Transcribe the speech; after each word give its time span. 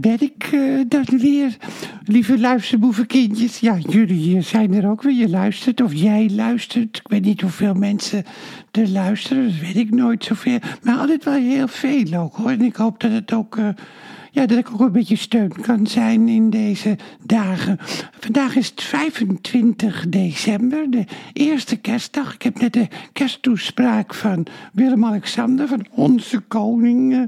ben 0.00 0.20
ik 0.20 0.52
uh, 0.52 0.80
dan 0.88 1.04
weer, 1.18 1.56
lieve 2.04 2.38
luisterboevenkindjes. 2.38 3.58
Ja, 3.58 3.76
jullie 3.88 4.40
zijn 4.40 4.74
er 4.74 4.90
ook 4.90 5.02
weer. 5.02 5.14
Je 5.14 5.28
luistert 5.28 5.80
of 5.80 5.94
jij 5.94 6.30
luistert. 6.30 6.96
Ik 6.96 7.08
weet 7.08 7.24
niet 7.24 7.40
hoeveel 7.40 7.74
mensen 7.74 8.24
er 8.70 8.88
luisteren, 8.88 9.44
dat 9.44 9.58
weet 9.58 9.76
ik 9.76 9.90
nooit 9.90 10.24
zoveel. 10.24 10.58
Maar 10.82 10.96
altijd 10.96 11.24
wel 11.24 11.34
heel 11.34 11.68
veel 11.68 12.14
ook 12.14 12.36
hoor. 12.36 12.50
En 12.50 12.62
ik 12.62 12.76
hoop 12.76 13.00
dat 13.00 13.12
het 13.12 13.32
ook... 13.32 13.56
Uh, 13.56 13.68
ja, 14.30 14.46
dat 14.46 14.58
ik 14.58 14.70
ook 14.72 14.80
een 14.80 14.92
beetje 14.92 15.16
steun 15.16 15.52
kan 15.60 15.86
zijn 15.86 16.28
in 16.28 16.50
deze 16.50 16.96
dagen. 17.24 17.78
Vandaag 18.20 18.56
is 18.56 18.68
het 18.68 18.82
25 18.82 20.08
december, 20.08 20.90
de 20.90 21.04
eerste 21.32 21.76
kerstdag. 21.76 22.34
Ik 22.34 22.42
heb 22.42 22.60
net 22.60 22.72
de 22.72 22.88
kersttoespraak 23.12 24.14
van 24.14 24.46
Willem-Alexander, 24.72 25.68
van 25.68 25.86
onze 25.90 26.40
koning, 26.40 27.12
uh, 27.12 27.22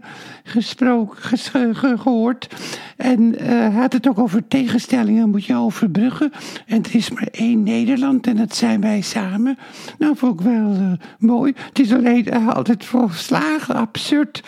gesproken, 0.45 1.77
gehoord. 1.77 2.49
En 2.97 3.21
uh, 3.21 3.49
hij 3.49 3.71
had 3.71 3.93
het 3.93 4.09
ook 4.09 4.19
over 4.19 4.49
tegenstellingen 4.49 5.31
moet 5.31 5.45
je 5.45 5.57
overbruggen. 5.57 6.33
En 6.67 6.83
er 6.83 6.95
is 6.95 7.11
maar 7.11 7.29
één 7.31 7.63
Nederland 7.63 8.27
en 8.27 8.37
dat 8.37 8.57
zijn 8.57 8.81
wij 8.81 9.01
samen. 9.01 9.59
Nou, 9.99 10.17
vond 10.17 10.41
ik 10.41 10.47
wel 10.47 10.71
uh, 10.73 10.93
mooi. 11.19 11.53
Het 11.57 11.79
is 11.79 11.93
alleen 11.93 12.33
altijd 12.33 12.85
volslagen 12.85 13.75
absurd 13.75 14.43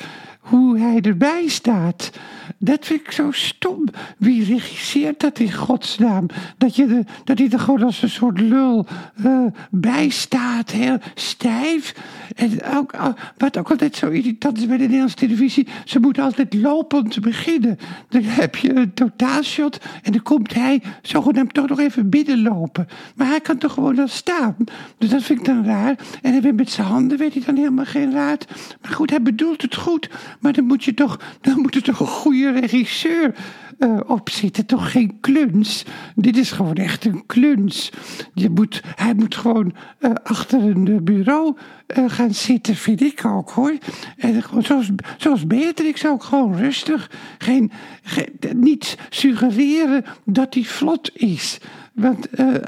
hoe 0.44 0.78
hij 0.78 1.00
erbij 1.00 1.48
staat. 1.48 2.10
Dat 2.58 2.86
vind 2.86 3.00
ik 3.00 3.10
zo 3.10 3.30
stom. 3.30 3.84
Wie 4.18 4.44
regisseert 4.44 5.20
dat 5.20 5.38
in 5.38 5.52
godsnaam? 5.52 6.26
Dat, 6.58 6.76
je 6.76 6.86
de, 6.86 7.04
dat 7.24 7.38
hij 7.38 7.50
er 7.50 7.58
gewoon 7.58 7.82
als 7.82 8.02
een 8.02 8.10
soort 8.10 8.40
lul 8.40 8.86
uh, 9.24 9.46
bij 9.70 10.08
staat, 10.08 10.70
heel 10.70 10.98
stijf. 11.14 11.94
En 12.34 12.64
ook, 12.76 12.94
uh, 12.94 13.06
wat 13.36 13.56
ook 13.56 13.70
altijd 13.70 13.96
zo 13.96 14.08
irritant 14.08 14.58
is 14.58 14.66
bij 14.66 14.76
de 14.76 14.82
Nederlandse 14.82 15.16
televisie, 15.16 15.66
ze 15.84 16.00
moeten 16.00 16.22
altijd 16.22 16.54
lopend 16.54 17.20
beginnen. 17.20 17.78
Dan 18.08 18.22
heb 18.22 18.56
je 18.56 18.76
een 18.76 18.94
totaalshot 18.94 19.78
en 20.02 20.12
dan 20.12 20.22
komt 20.22 20.54
hij 20.54 20.82
zogenaamd 21.02 21.54
toch 21.54 21.68
nog 21.68 21.78
even 21.78 22.08
binnenlopen. 22.08 22.88
Maar 23.14 23.26
hij 23.26 23.40
kan 23.40 23.58
toch 23.58 23.72
gewoon 23.72 23.94
dan 23.94 24.08
staan. 24.08 24.56
Dus 24.98 25.10
dat 25.10 25.22
vind 25.22 25.38
ik 25.38 25.44
dan 25.44 25.64
raar. 25.64 25.98
En 26.22 26.42
hij 26.42 26.52
met 26.52 26.70
zijn 26.70 26.86
handen 26.86 27.18
weet 27.18 27.34
hij 27.34 27.42
dan 27.46 27.56
helemaal 27.56 27.84
geen 27.84 28.12
raad. 28.12 28.46
Maar 28.82 28.92
goed, 28.92 29.10
hij 29.10 29.22
bedoelt 29.22 29.62
het 29.62 29.74
goed. 29.74 30.08
Maar 30.40 30.52
dan 30.52 30.64
moet 30.64 30.84
je 30.84 30.94
toch, 30.94 31.20
dan 31.40 31.60
moet 31.60 31.74
er 31.74 31.82
toch 31.82 32.00
een 32.00 32.06
goede 32.06 32.33
regisseur 32.42 33.34
uh, 33.78 34.00
op 34.06 34.30
zitten. 34.30 34.66
Toch 34.66 34.90
geen 34.90 35.20
kluns. 35.20 35.84
Dit 36.14 36.36
is 36.36 36.52
gewoon 36.52 36.74
echt 36.74 37.04
een 37.04 37.26
kluns. 37.26 37.90
Je 38.34 38.50
moet, 38.50 38.82
hij 38.94 39.14
moet 39.14 39.34
gewoon 39.34 39.74
uh, 40.00 40.10
achter 40.22 40.62
een 40.62 41.04
bureau 41.04 41.56
uh, 41.96 42.04
gaan 42.06 42.34
zitten, 42.34 42.76
vind 42.76 43.00
ik 43.00 43.24
ook 43.24 43.50
hoor. 43.50 43.78
En 44.16 44.42
gewoon 44.42 44.62
zoals, 44.62 44.90
zoals 45.16 45.46
Beatrix 45.46 46.06
ook, 46.06 46.22
gewoon 46.22 46.56
rustig. 46.56 47.10
Geen, 47.38 47.72
geen, 48.02 48.28
niet 48.56 48.98
suggereren 49.08 50.04
dat 50.24 50.54
hij 50.54 50.64
vlot 50.64 51.10
is. 51.14 51.58
Want 51.94 52.40
uh, 52.40 52.54
uh, 52.54 52.60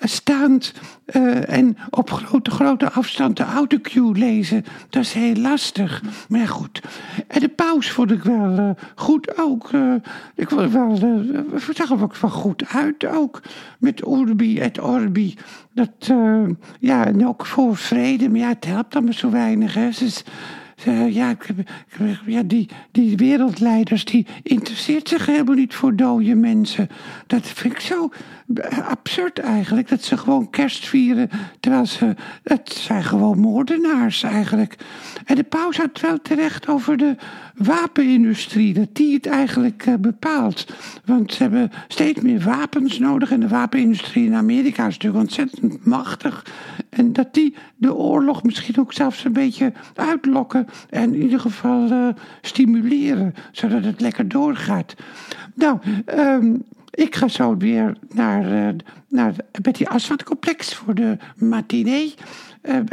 staand 0.00 0.72
uh, 1.06 1.50
en 1.50 1.76
op 1.90 2.10
grote, 2.10 2.50
grote 2.50 2.90
afstand 2.90 3.36
de 3.36 3.42
autocue 3.42 4.12
lezen, 4.12 4.64
dat 4.88 5.02
is 5.02 5.12
heel 5.12 5.34
lastig. 5.34 6.02
Maar 6.28 6.48
goed. 6.48 6.80
En 7.26 7.40
de 7.40 7.48
paus 7.48 7.90
vond 7.90 8.10
ik 8.10 8.22
wel 8.22 8.76
goed 8.94 9.38
ook. 9.38 9.70
ik 10.34 10.48
vond 10.48 10.72
wel, 10.72 10.96
zag 11.74 11.90
er 11.90 12.02
ook 12.02 12.16
wel 12.16 12.30
goed 12.30 12.64
uit 12.68 13.06
ook. 13.06 13.42
Met 13.78 14.06
Urbi 14.06 14.58
et 14.58 14.80
Orbi. 14.80 15.34
Dat, 15.74 16.12
ja, 16.78 17.06
en 17.06 17.26
ook 17.26 17.46
voor 17.46 17.76
vrede. 17.76 18.28
Maar 18.28 18.40
ja, 18.40 18.48
het 18.48 18.64
helpt 18.64 18.94
allemaal 18.94 19.12
zo 19.12 19.30
weinig. 19.30 19.74
Hè. 19.74 19.88
Dus, 19.98 20.24
ja, 20.84 21.36
ja 22.26 22.42
die, 22.42 22.68
die 22.90 23.16
wereldleiders 23.16 24.04
die 24.04 24.26
interesseert 24.42 25.08
zich 25.08 25.26
helemaal 25.26 25.54
niet 25.54 25.74
voor 25.74 25.96
dode 25.96 26.34
mensen. 26.34 26.88
Dat 27.26 27.46
vind 27.46 27.74
ik 27.74 27.80
zo 27.80 28.10
absurd 28.88 29.38
eigenlijk. 29.38 29.88
Dat 29.88 30.02
ze 30.02 30.16
gewoon 30.16 30.50
kerst 30.50 30.86
vieren. 30.86 31.30
Terwijl 31.60 31.86
ze. 31.86 32.14
Het 32.42 32.68
zijn 32.68 33.04
gewoon 33.04 33.38
moordenaars 33.38 34.22
eigenlijk. 34.22 34.76
En 35.24 35.36
de 35.36 35.42
paus 35.42 35.76
had 35.76 36.00
wel 36.00 36.18
terecht 36.22 36.68
over 36.68 36.96
de 36.96 37.16
wapenindustrie. 37.54 38.74
Dat 38.74 38.88
die 38.92 39.14
het 39.14 39.26
eigenlijk 39.26 39.86
uh, 39.86 39.94
bepaalt. 39.94 40.66
Want 41.04 41.32
ze 41.32 41.42
hebben 41.42 41.70
steeds 41.88 42.20
meer 42.20 42.40
wapens 42.40 42.98
nodig. 42.98 43.30
En 43.30 43.40
de 43.40 43.48
wapenindustrie 43.48 44.26
in 44.26 44.34
Amerika 44.34 44.86
is 44.86 44.92
natuurlijk 44.98 45.22
ontzettend 45.22 45.84
machtig. 45.84 46.46
En 46.88 47.12
dat 47.12 47.34
die 47.34 47.54
de 47.76 47.94
oorlog 47.94 48.42
misschien 48.42 48.78
ook 48.78 48.92
zelfs 48.92 49.24
een 49.24 49.32
beetje 49.32 49.72
uitlokken. 49.94 50.66
En 50.90 51.14
in 51.14 51.22
ieder 51.22 51.40
geval 51.40 51.90
uh, 51.90 52.08
stimuleren. 52.40 53.34
Zodat 53.52 53.84
het 53.84 54.00
lekker 54.00 54.28
doorgaat. 54.28 54.94
Nou, 55.54 55.78
um, 56.18 56.62
ik 56.90 57.16
ga 57.16 57.28
zo 57.28 57.56
weer 57.56 57.96
naar, 58.08 58.52
uh, 58.52 58.68
naar 59.08 59.34
Betty 59.62 59.84
Aswad 59.84 60.22
complex 60.22 60.74
voor 60.74 60.94
de 60.94 61.16
matinee. 61.36 62.14
En 62.62 62.86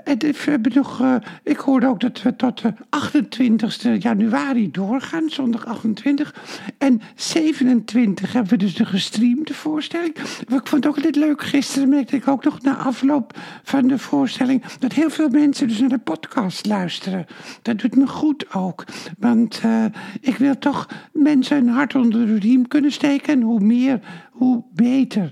nog, 0.74 1.02
uh, 1.02 1.16
ik 1.44 1.58
hoorde 1.58 1.88
ook 1.88 2.00
dat 2.00 2.22
we 2.22 2.36
tot 2.36 2.62
de 2.62 2.74
28 2.90 4.02
januari 4.02 4.72
doorgaan, 4.72 5.30
zondag 5.30 5.66
28. 5.66 6.36
En 6.78 7.02
27 7.16 8.34
hebben 8.34 8.52
we 8.52 8.58
dus 8.58 8.76
de 8.76 8.86
gestreamde 8.86 9.54
voorstelling. 9.54 10.18
Ik 10.48 10.68
vond 10.68 10.88
ook 10.88 10.96
altijd 10.96 11.16
leuk. 11.16 11.42
Gisteren 11.42 11.90
merkte 11.90 12.16
ik 12.16 12.28
ook 12.28 12.44
nog 12.44 12.62
na 12.62 12.76
afloop 12.76 13.38
van 13.64 13.88
de 13.88 13.98
voorstelling 13.98 14.64
dat 14.80 14.94
heel 14.94 15.10
veel 15.10 15.30
mensen 15.30 15.68
dus 15.68 15.80
naar 15.80 15.90
de 15.90 15.98
podcast 15.98 16.66
luisteren. 16.66 17.26
Dat 17.62 17.80
doet 17.80 17.96
me 17.96 18.08
goed 18.08 18.54
ook. 18.54 18.86
Want 19.20 19.62
uh, 19.66 19.86
ik 20.22 20.36
wil 20.36 20.58
toch 20.58 20.88
mensen 21.14 21.58
een 21.58 21.68
hart 21.68 21.96
onder 21.96 22.26
de 22.26 22.40
riem 22.40 22.68
kunnen 22.68 22.92
steken. 22.92 23.34
En 23.34 23.42
hoe 23.42 23.60
meer, 23.60 24.00
hoe 24.40 24.64
beter. 24.74 25.32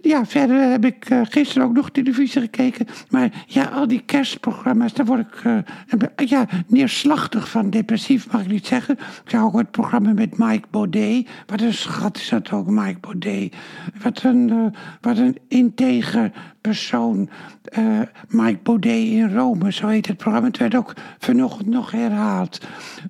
Ja, 0.00 0.26
verder 0.26 0.70
heb 0.70 0.84
ik 0.84 1.10
uh, 1.10 1.20
gisteren 1.22 1.68
ook 1.68 1.74
nog 1.74 1.90
televisie 1.90 2.40
gekeken. 2.40 2.86
Maar 3.10 3.44
ja, 3.46 3.64
al 3.64 3.86
die 3.88 4.00
kerstprogramma's, 4.00 4.92
daar 4.92 5.06
word 5.06 5.20
ik 5.20 5.44
uh, 5.44 5.58
ja, 6.28 6.46
neerslachtig 6.66 7.48
van. 7.48 7.70
Depressief 7.70 8.32
mag 8.32 8.40
ik 8.40 8.48
niet 8.48 8.66
zeggen. 8.66 8.98
Ik 8.98 9.30
zag 9.30 9.42
ook 9.42 9.58
het 9.58 9.70
programma 9.70 10.12
met 10.12 10.38
Mike 10.38 10.68
Baudet. 10.70 11.28
Wat 11.46 11.60
een 11.60 11.74
schat 11.74 12.16
is 12.16 12.28
dat 12.28 12.52
ook, 12.52 12.66
Mike 12.66 12.98
Baudet. 13.00 13.54
Wat 14.02 14.22
een, 14.22 14.48
uh, 14.48 14.66
wat 15.00 15.18
een 15.18 15.38
integer 15.48 16.32
persoon. 16.60 17.28
Mike 18.28 18.58
Baudet 18.62 19.06
in 19.06 19.34
Rome, 19.34 19.72
zo 19.72 19.86
heet 19.86 20.06
het 20.06 20.16
programma. 20.16 20.46
Het 20.46 20.58
werd 20.58 20.74
ook 20.74 20.94
vanochtend 21.18 21.68
nog 21.68 21.90
herhaald. 21.90 22.60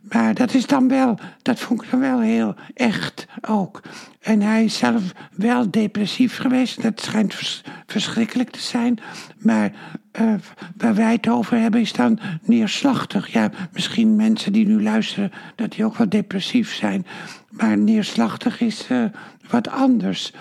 Maar 0.02 0.34
dat 0.34 0.54
is 0.54 0.66
dan 0.66 0.88
wel, 0.88 1.18
dat 1.42 1.58
vond 1.58 1.82
ik 1.82 1.90
dan 1.90 2.00
wel 2.00 2.20
heel 2.20 2.54
echt 2.74 3.26
ook. 3.40 3.80
En 4.22 4.40
hij 4.40 4.64
is 4.64 4.76
zelf 4.76 5.02
wel 5.36 5.70
depressief 5.70 6.36
geweest. 6.36 6.82
Dat 6.82 7.00
schijnt 7.00 7.34
vers 7.34 7.62
verschrikkelijk 7.86 8.50
te 8.50 8.60
zijn. 8.60 8.98
Maar 9.38 9.72
uh, 10.20 10.34
waar 10.76 10.94
wij 10.94 11.12
het 11.12 11.28
over 11.28 11.58
hebben 11.58 11.80
is 11.80 11.92
dan 11.92 12.18
neerslachtig. 12.42 13.32
Ja, 13.32 13.50
misschien 13.72 14.16
mensen 14.16 14.52
die 14.52 14.66
nu 14.66 14.82
luisteren, 14.82 15.32
dat 15.54 15.72
die 15.72 15.84
ook 15.84 15.96
wel 15.96 16.08
depressief 16.08 16.74
zijn. 16.74 17.06
Maar 17.52 17.78
neerslachtig 17.78 18.60
is 18.60 18.88
uh, 18.90 19.04
wat 19.50 19.68
anders. 19.68 20.32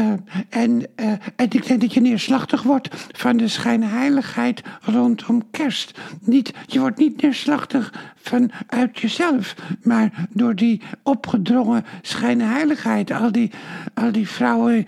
Uh, 0.00 0.12
en, 0.48 0.70
uh, 0.96 1.10
en 1.36 1.50
ik 1.50 1.66
denk 1.66 1.80
dat 1.80 1.94
je 1.94 2.00
neerslachtig 2.00 2.62
wordt 2.62 2.88
van 3.12 3.36
de 3.36 3.48
schijnheiligheid 3.48 4.62
rondom 4.80 5.50
kerst. 5.50 5.98
Niet, 6.20 6.52
je 6.66 6.80
wordt 6.80 6.98
niet 6.98 7.22
neerslachtig 7.22 8.12
vanuit 8.16 8.98
jezelf, 8.98 9.54
maar 9.82 10.28
door 10.30 10.54
die 10.54 10.80
opgedrongen 11.02 11.84
schijnheiligheid. 12.02 13.10
Al 13.10 13.32
die, 13.32 13.50
al 13.94 14.12
die 14.12 14.28
vrouwen 14.28 14.84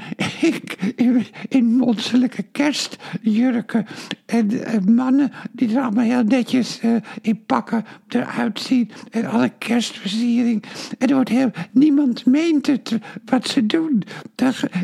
in, 0.97 1.27
in 1.49 1.77
monsterlijke 1.77 2.43
kerstjurken 2.43 3.87
en, 4.27 4.65
en, 4.65 4.94
mannen 4.94 5.32
die 5.53 5.76
er 5.76 5.82
allemaal 5.82 6.05
heel 6.05 6.25
netjes 6.25 6.81
in 7.21 7.44
pakken 7.47 7.85
eruit 8.09 8.61
zien. 8.61 8.91
En 9.11 9.26
alle 9.26 9.53
kerstversiering. 9.59 10.65
En 10.99 11.09
er 11.09 11.15
wordt 11.15 11.31
heel, 11.31 11.50
niemand 11.70 12.26
meent 12.26 12.66
het 12.66 12.99
wat 13.25 13.49
ze 13.49 13.66
doen. 13.66 14.02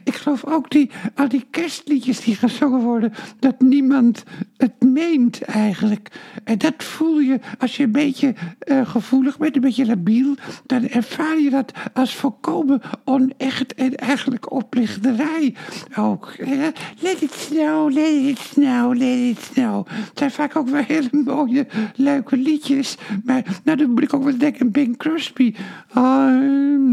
Ik 0.04 0.14
geloof 0.14 0.44
ook 0.44 0.70
die, 0.70 0.90
al 1.14 1.28
die 1.28 1.46
kerstliedjes 1.50 2.20
die 2.20 2.34
gezongen 2.34 2.80
worden, 2.80 3.12
dat 3.38 3.60
niemand 3.60 4.22
het 4.56 4.82
meent 4.82 5.42
eigenlijk. 5.42 6.08
En 6.44 6.58
dat 6.58 6.74
voel 6.76 7.18
je 7.18 7.40
als 7.58 7.76
je 7.76 7.82
een 7.82 7.92
beetje 7.92 8.34
uh, 8.64 8.88
gevoelig 8.88 9.38
bent, 9.38 9.54
een 9.54 9.60
beetje 9.60 9.86
labiel, 9.86 10.34
dan 10.66 10.88
ervaar 10.88 11.38
je 11.38 11.50
dat 11.50 11.72
als 11.92 12.14
volkomen 12.14 12.80
onecht 13.04 13.74
en 13.74 13.94
eigenlijk 13.96 14.52
oplichterij 14.52 15.54
ook. 15.96 16.34
let 17.00 17.22
it 17.22 17.32
snow, 17.32 17.92
let 17.92 18.12
it 18.12 18.38
snow, 18.38 18.94
let 18.96 19.18
it 19.18 19.50
nou. 19.54 19.84
Het 19.88 20.18
zijn 20.18 20.30
vaak 20.30 20.56
ook 20.56 20.68
wel 20.68 20.82
hele 20.82 21.22
mooie, 21.24 21.66
leuke 21.94 22.36
liedjes. 22.36 22.96
Maar 23.24 23.60
nou, 23.64 23.78
dan 23.78 23.90
moet 23.90 24.02
ik 24.02 24.14
ook 24.14 24.24
wel 24.24 24.38
denken 24.38 24.60
aan 24.60 24.70
Bing 24.70 24.96
Crosby. 24.96 25.54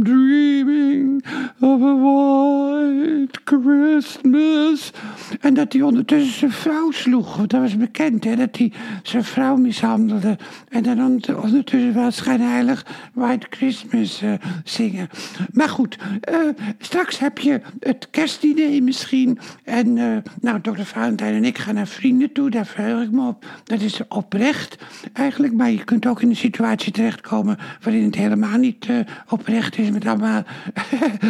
Dreaming 0.03 1.25
of 1.59 1.81
a 1.81 1.95
white 1.95 3.39
Christmas. 3.43 4.91
En 5.39 5.53
dat 5.53 5.73
hij 5.73 5.81
ondertussen 5.81 6.33
zijn 6.39 6.51
vrouw 6.51 6.91
sloeg. 6.91 7.47
Dat 7.47 7.61
was 7.61 7.77
bekend, 7.77 8.23
hè. 8.23 8.35
Dat 8.35 8.57
hij 8.57 8.71
zijn 9.03 9.23
vrouw 9.23 9.55
mishandelde. 9.55 10.37
En 10.69 10.83
dan 10.83 10.99
ondertussen 11.43 11.93
wel 11.93 12.11
schijnheilig 12.11 12.85
White 13.13 13.47
Christmas 13.49 14.21
uh, 14.23 14.33
zingen. 14.63 15.09
Maar 15.51 15.69
goed, 15.69 15.97
uh, 16.31 16.35
straks 16.79 17.19
heb 17.19 17.37
je 17.37 17.61
het 17.79 18.07
kerstdiner 18.09 18.83
misschien. 18.83 19.39
En 19.63 19.95
uh, 19.95 20.17
nou, 20.41 20.61
dokter 20.61 20.85
Valentijn 20.85 21.33
en 21.33 21.45
ik 21.45 21.57
gaan 21.57 21.75
naar 21.75 21.87
vrienden 21.87 22.31
toe. 22.31 22.49
Daar 22.49 22.65
verheug 22.65 23.03
ik 23.03 23.11
me 23.11 23.27
op. 23.27 23.45
Dat 23.63 23.81
is 23.81 24.01
oprecht 24.07 24.77
eigenlijk. 25.13 25.53
Maar 25.53 25.71
je 25.71 25.83
kunt 25.83 26.05
ook 26.05 26.21
in 26.21 26.29
een 26.29 26.35
situatie 26.35 26.91
terechtkomen 26.91 27.57
waarin 27.81 28.03
het 28.03 28.15
helemaal 28.15 28.57
niet 28.57 28.87
oprecht 29.29 29.66
is. 29.75 29.89
Met 29.89 30.05
allemaal, 30.11 30.43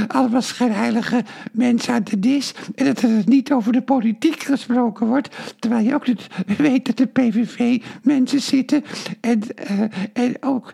allemaal 0.07 0.41
schijnheilige 0.41 1.23
mensen 1.51 1.93
aan 1.93 2.03
de 2.03 2.19
dis. 2.19 2.53
En 2.75 2.85
dat 2.85 3.01
er 3.01 3.21
niet 3.25 3.51
over 3.51 3.71
de 3.71 3.81
politiek 3.81 4.43
gesproken 4.43 5.07
wordt. 5.07 5.35
Terwijl 5.59 5.85
je 5.85 5.93
ook 5.93 6.05
weet 6.57 6.85
dat 6.85 6.97
de 6.97 7.05
PVV 7.05 7.81
mensen 8.01 8.41
zitten. 8.41 8.83
En, 9.21 9.41
en 10.13 10.35
ook 10.39 10.73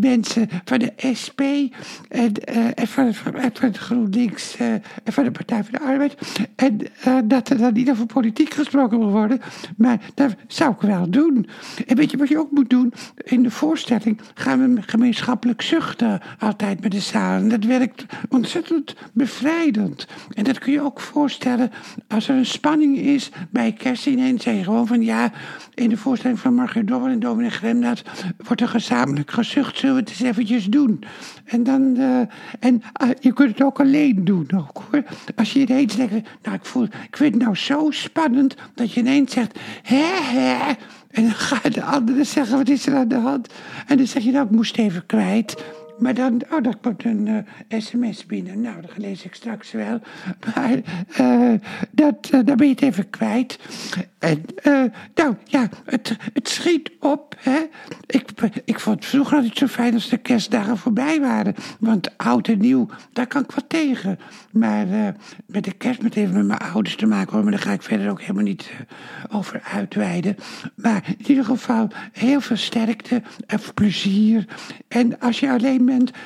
mensen 0.00 0.48
van 0.64 0.78
de 0.78 0.92
SP. 1.22 1.40
En, 2.08 2.32
en 2.74 2.86
van, 2.86 3.14
van, 3.14 3.74
GroenLinks. 3.74 4.56
en 4.56 4.82
van 5.04 5.24
de 5.24 5.30
Partij 5.30 5.64
van 5.64 5.72
de 5.72 5.80
Arbeid. 5.80 6.16
En 6.56 6.78
dat 7.28 7.48
er 7.48 7.58
dan 7.58 7.72
niet 7.72 7.90
over 7.90 8.06
politiek 8.06 8.54
gesproken 8.54 8.98
wil 8.98 9.10
worden. 9.10 9.40
Maar 9.76 10.00
dat 10.14 10.34
zou 10.46 10.72
ik 10.72 10.80
wel 10.80 11.10
doen. 11.10 11.48
En 11.86 11.96
weet 11.96 12.10
je 12.10 12.16
wat 12.16 12.28
je 12.28 12.38
ook 12.38 12.50
moet 12.50 12.70
doen? 12.70 12.92
In 13.24 13.42
de 13.42 13.50
voorstelling 13.50 14.20
gaan 14.34 14.74
we 14.74 14.82
gemeenschappelijk 14.82 15.62
zuchten 15.62 16.20
altijd 16.38 16.80
met 16.80 16.89
de 16.90 17.00
zaal. 17.00 17.38
En 17.38 17.48
dat 17.48 17.64
werkt 17.64 18.04
ontzettend 18.28 18.94
bevrijdend. 19.12 20.06
En 20.34 20.44
dat 20.44 20.58
kun 20.58 20.72
je 20.72 20.82
ook 20.82 21.00
voorstellen 21.00 21.70
als 22.08 22.28
er 22.28 22.36
een 22.36 22.46
spanning 22.46 22.98
is 22.98 23.30
bij 23.50 23.72
kerstdiner. 23.72 24.40
Zeg 24.40 24.54
je 24.54 24.64
gewoon 24.64 24.86
van 24.86 25.02
ja, 25.02 25.32
in 25.74 25.88
de 25.88 25.96
voorstelling 25.96 26.38
van 26.38 26.54
Margaret 26.54 26.88
Dobber 26.88 27.10
en 27.10 27.20
Dominic 27.20 27.52
Gremnaat 27.52 28.02
wordt 28.36 28.60
er 28.60 28.68
gezamenlijk 28.68 29.30
gezucht. 29.30 29.78
Zullen 29.78 29.94
we 29.94 30.00
het 30.00 30.10
eens 30.10 30.20
eventjes 30.20 30.64
doen? 30.64 31.04
En 31.44 31.62
dan, 31.62 31.94
uh, 31.96 32.20
en 32.60 32.82
uh, 33.02 33.10
je 33.20 33.32
kunt 33.32 33.50
het 33.50 33.62
ook 33.62 33.80
alleen 33.80 34.24
doen 34.24 34.50
ook 34.54 34.84
hoor. 34.90 35.02
Als 35.36 35.52
je 35.52 35.60
ineens 35.60 35.96
denkt, 35.96 36.28
nou 36.42 36.56
ik 36.56 36.64
voel, 36.64 36.84
ik 36.84 37.16
vind 37.16 37.34
het 37.34 37.42
nou 37.42 37.56
zo 37.56 37.90
spannend 37.90 38.54
dat 38.74 38.92
je 38.92 39.00
ineens 39.00 39.32
zegt, 39.32 39.58
hè 39.82 40.20
hè. 40.22 40.72
En 41.10 41.22
dan 41.22 41.32
gaan 41.32 41.72
de 41.72 41.82
anderen 41.82 42.26
zeggen, 42.26 42.56
wat 42.56 42.68
is 42.68 42.86
er 42.86 42.96
aan 42.96 43.08
de 43.08 43.16
hand? 43.16 43.52
En 43.86 43.96
dan 43.96 44.06
zeg 44.06 44.22
je, 44.22 44.30
nou 44.30 44.44
ik 44.44 44.50
moest 44.50 44.76
even 44.76 45.06
kwijt. 45.06 45.64
Maar 46.00 46.14
dan, 46.14 46.40
oh, 46.52 46.62
dat 46.62 46.76
komt 46.80 47.04
een 47.04 47.26
uh, 47.26 47.80
sms 47.80 48.26
binnen. 48.26 48.60
Nou, 48.60 48.80
dat 48.80 48.96
lees 48.96 49.24
ik 49.24 49.34
straks 49.34 49.72
wel. 49.72 50.00
Maar 50.54 50.78
uh, 51.20 51.52
dat, 51.90 52.30
uh, 52.30 52.40
dan 52.44 52.56
ben 52.56 52.66
je 52.66 52.72
het 52.72 52.82
even 52.82 53.10
kwijt. 53.10 53.58
En, 54.18 54.44
nou 55.14 55.34
ja, 55.44 55.68
het, 55.84 56.16
het 56.32 56.48
schiet 56.48 56.90
op. 57.00 57.36
Hè? 57.38 57.58
Ik, 58.06 58.30
ik 58.64 58.80
vond 58.80 58.96
het 58.96 59.04
vroeger 59.06 59.36
altijd 59.36 59.58
zo 59.58 59.66
fijn 59.66 59.94
als 59.94 60.08
de 60.08 60.16
kerstdagen 60.16 60.78
voorbij 60.78 61.20
waren. 61.20 61.54
Want 61.78 62.18
oud 62.18 62.48
en 62.48 62.58
nieuw, 62.58 62.86
daar 63.12 63.26
kan 63.26 63.42
ik 63.42 63.52
wat 63.52 63.68
tegen. 63.68 64.18
Maar 64.50 64.86
met 65.46 65.64
de 65.64 65.72
kerst 65.72 66.02
met 66.02 66.16
even 66.16 66.34
met 66.34 66.46
mijn 66.46 66.58
ouders 66.58 66.96
te 66.96 67.06
maken 67.06 67.32
hoor. 67.32 67.42
Maar 67.42 67.52
daar 67.52 67.60
ga 67.60 67.72
ik 67.72 67.82
verder 67.82 68.10
ook 68.10 68.20
helemaal 68.20 68.42
niet 68.42 68.70
over 69.30 69.60
uitweiden. 69.72 70.36
Maar 70.74 71.04
in 71.18 71.26
ieder 71.26 71.44
geval 71.44 71.88
heel 72.12 72.40
veel 72.40 72.56
sterkte 72.56 73.22
en 73.46 73.60
plezier. 73.74 74.44
En 74.88 75.20
als 75.20 75.40
je 75.40 75.50
alleen 75.50 75.84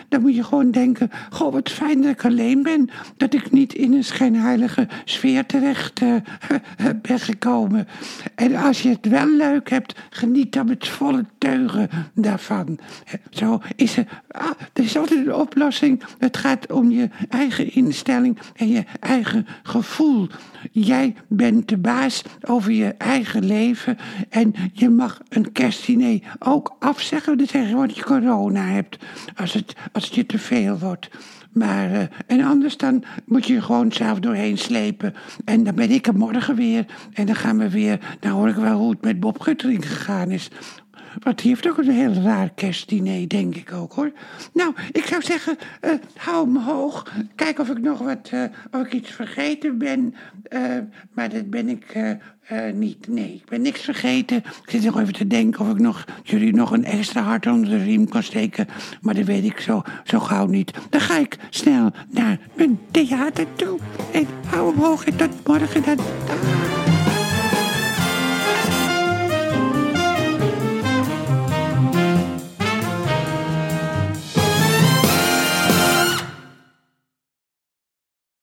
dan 0.08 0.20
moet 0.20 0.34
je 0.34 0.44
gewoon 0.44 0.70
denken: 0.70 1.10
Goh, 1.30 1.52
wat 1.52 1.70
fijn 1.70 2.02
dat 2.02 2.10
ik 2.10 2.24
alleen 2.24 2.62
ben. 2.62 2.90
Dat 3.16 3.34
ik 3.34 3.50
niet 3.50 3.74
in 3.74 3.92
een 3.92 4.04
schijnheilige 4.04 4.88
sfeer 5.04 5.46
terecht 5.46 5.63
uh, 5.64 6.16
ben 7.02 7.18
gekomen. 7.18 7.88
En 8.34 8.54
als 8.54 8.82
je 8.82 8.88
het 8.88 9.08
wel 9.08 9.36
leuk 9.36 9.70
hebt, 9.70 10.00
geniet 10.10 10.52
dan 10.52 10.66
met 10.66 10.88
volle 10.88 11.24
teugen 11.38 11.88
daarvan. 12.14 12.78
Zo 13.30 13.60
is 13.76 13.96
er. 13.96 14.22
Ah, 14.28 14.50
er 14.72 14.84
is 14.84 14.96
altijd 14.96 15.26
een 15.26 15.34
oplossing. 15.34 16.02
Het 16.18 16.36
gaat 16.36 16.72
om 16.72 16.90
je 16.90 17.08
eigen 17.28 17.74
instelling 17.74 18.38
en 18.56 18.68
je 18.68 18.84
eigen 19.00 19.46
gevoel. 19.62 20.28
Jij 20.72 21.14
bent 21.28 21.68
de 21.68 21.78
baas 21.78 22.22
over 22.40 22.72
je 22.72 22.94
eigen 22.98 23.44
leven. 23.44 23.98
En 24.28 24.54
je 24.72 24.88
mag 24.88 25.20
een 25.28 25.52
kerstdiner 25.52 26.20
ook 26.38 26.76
afzeggen. 26.78 27.38
Dat 27.38 27.48
zeggen 27.48 27.76
wat 27.76 27.96
je 27.96 28.04
corona 28.04 28.64
hebt. 28.64 28.96
Als 29.36 29.52
het, 29.52 29.74
als 29.92 30.04
het 30.04 30.14
je 30.14 30.26
te 30.26 30.38
veel 30.38 30.78
wordt. 30.78 31.08
Maar, 31.54 31.90
uh, 31.90 32.02
en 32.26 32.40
anders 32.40 32.76
dan 32.76 33.04
moet 33.26 33.46
je 33.46 33.62
gewoon 33.62 33.92
zelf 33.92 34.20
doorheen 34.20 34.58
slepen. 34.58 35.14
En 35.44 35.64
dan 35.64 35.74
ben 35.74 35.90
ik 35.90 36.06
er 36.06 36.16
morgen 36.16 36.54
weer. 36.54 36.86
En 37.12 37.26
dan 37.26 37.34
gaan 37.34 37.58
we 37.58 37.70
weer. 37.70 38.16
Dan 38.20 38.30
hoor 38.30 38.48
ik 38.48 38.54
wel 38.54 38.78
hoe 38.78 38.90
het 38.90 39.02
met 39.02 39.20
Bob 39.20 39.40
Guttering 39.40 39.88
gegaan 39.88 40.30
is. 40.30 40.50
Want 41.22 41.38
die 41.38 41.48
heeft 41.48 41.68
ook 41.68 41.78
een 41.78 41.90
heel 41.90 42.12
raar 42.12 42.50
kerstdiner, 42.54 43.28
denk 43.28 43.56
ik 43.56 43.72
ook 43.72 43.92
hoor. 43.92 44.12
Nou, 44.52 44.74
ik 44.92 45.06
zou 45.06 45.22
zeggen, 45.22 45.56
uh, 45.84 45.90
hou 46.16 46.46
hem 46.46 46.56
hoog. 46.56 47.12
Kijk 47.34 47.58
of 47.58 47.68
ik 47.68 47.80
nog 47.80 47.98
wat, 47.98 48.30
uh, 48.34 48.44
of 48.70 48.86
ik 48.86 48.92
iets 48.92 49.10
vergeten 49.10 49.78
ben. 49.78 50.14
Uh, 50.48 50.60
maar 51.12 51.28
dat 51.28 51.50
ben 51.50 51.68
ik 51.68 51.96
niet. 52.74 53.08
Nee, 53.08 53.34
ik 53.34 53.48
ben 53.48 53.62
niks 53.62 53.80
vergeten. 53.80 54.36
Ik 54.36 54.70
zit 54.70 54.84
nog 54.84 55.00
even 55.00 55.12
te 55.12 55.26
denken 55.26 55.60
of 55.60 55.70
ik 55.70 55.78
nog, 55.78 56.04
jullie 56.22 56.54
nog 56.54 56.70
een 56.70 56.84
extra 56.84 57.22
hart 57.22 57.46
onder 57.46 57.70
de 57.70 57.84
riem 57.84 58.08
kan 58.08 58.22
steken. 58.22 58.66
Maar 59.00 59.14
dat 59.14 59.24
weet 59.24 59.44
ik 59.44 59.60
zo, 59.60 59.82
zo 60.04 60.18
gauw 60.18 60.46
niet. 60.46 60.72
Dan 60.90 61.00
ga 61.00 61.18
ik 61.18 61.36
snel 61.50 61.90
naar 62.08 62.38
mijn 62.56 62.78
theater 62.90 63.46
toe. 63.54 63.78
En 64.12 64.26
hou 64.46 64.70
hem 64.72 64.82
hoog 64.82 65.04
en 65.04 65.16
tot 65.16 65.46
morgen 65.46 65.82
dan. 65.82 66.63